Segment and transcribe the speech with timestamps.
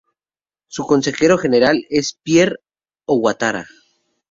[0.67, 2.55] Su consejero general es Pierre
[3.05, 3.67] Ouattara.